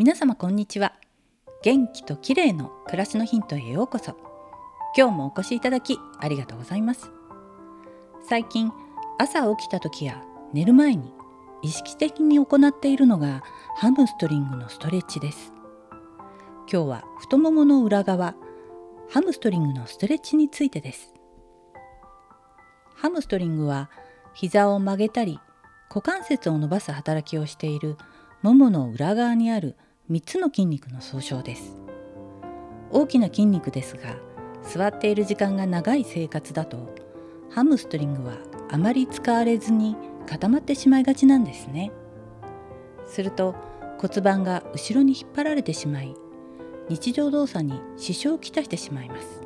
[0.00, 0.94] 皆様こんにちは。
[1.62, 4.16] 元気と綺麗の暮らしのヒントへようこそ。
[4.96, 7.10] 今日もお越しいただきありがとうございます。
[8.26, 8.72] 最近
[9.18, 10.24] 朝起きた時や
[10.54, 11.12] 寝る前に
[11.60, 13.42] 意識的に行っているのが
[13.76, 15.52] ハムストリングのストレッチです。
[16.60, 18.34] 今日は太ももの裏側
[19.10, 21.12] ハムストリングのストレッチについてです。
[22.94, 23.90] ハムストリングは
[24.32, 25.38] 膝を曲げたり
[25.90, 27.98] 股関節を伸ばす働きをしている
[28.40, 29.76] ももの裏側にある
[30.10, 31.76] 3つの筋肉の総称です。
[32.90, 34.16] 大きな筋肉ですが
[34.60, 36.92] 座っている時間が長い生活だと
[37.48, 38.38] ハムストリングは
[38.72, 39.96] あまり使われずに
[40.26, 41.92] 固まってしまいがちなんですね。
[43.06, 43.54] すると
[43.98, 46.16] 骨盤が後ろに引っ張られてしまい
[46.88, 49.42] 日常動作に支障をきたしてしまいます。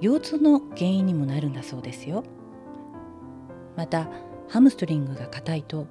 [0.00, 2.22] 腰痛の原因にもなるんだそうですよ。
[3.74, 4.08] また
[4.48, 5.88] ハムストリングが硬いと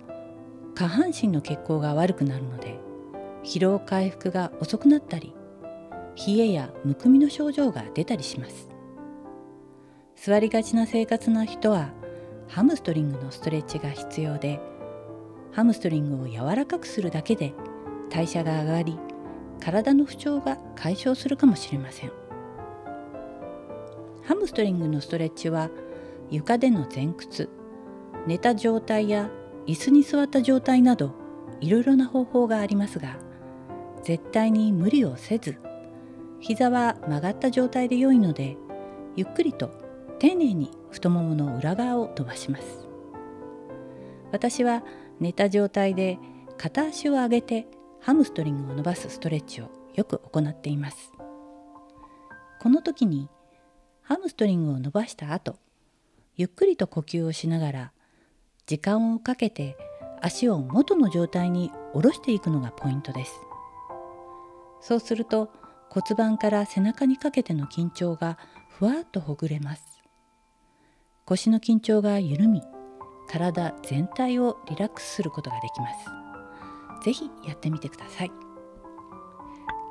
[0.76, 2.79] 下半身の血行が悪くなるので
[3.44, 5.34] 疲労回復が遅くなったり
[6.28, 8.70] 冷えやむくみの症状が出たりします。
[10.16, 11.92] 座りがちな生活の人は
[12.48, 14.60] ハムストリングのストレッチが必要で
[15.52, 17.54] ハムストリングを柔らかくするだけで
[18.10, 19.00] 代謝が上がり
[19.62, 22.12] 体の不調が解消するかもしれません。
[24.24, 25.70] ハムストリングのストレッチは
[26.30, 27.50] 床での前屈
[28.28, 29.30] 寝た状態や
[29.66, 31.14] 椅子に座った状態など
[31.62, 33.18] いろいろな方法がありますが
[34.10, 35.60] 絶対に無理をせず
[36.40, 38.58] 膝は曲がった状態で良いので
[39.16, 39.70] ゆっくりと
[40.18, 42.88] 丁寧に太ももの裏側を伸ばします。
[44.32, 44.84] 私は
[45.20, 46.18] 寝た状態で
[46.58, 47.68] 片足を上げて
[48.02, 51.12] ハムストリングを伸ばすストレッチをよく行っています。
[52.60, 53.30] この時に
[54.02, 55.60] ハムストリングを伸ばした後
[56.36, 57.92] ゆっくりと呼吸をしながら
[58.66, 59.78] 時間をかけて
[60.20, 63.49] 足を元の状態に下ろしていくのがポイントです。
[64.82, 65.52] そうすると
[65.90, 68.38] 骨盤から背中にかけての緊張が
[68.70, 70.02] ふわっとほぐれます
[71.26, 72.62] 腰の緊張が緩み
[73.28, 75.88] 体全体をリラックスすることができま
[77.00, 78.32] すぜひやってみてください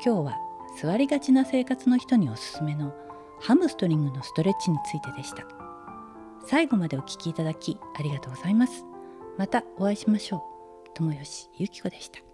[0.05, 0.37] 今日は
[0.81, 2.95] 座りがちな生活の人におすすめの
[3.41, 5.59] ハムストリングのストレッチについてでした
[6.49, 8.87] 最後までお聴きいただきありがとうございます。
[9.37, 10.41] またお会いしましょう。
[10.95, 12.28] 友吉ゆき子でした。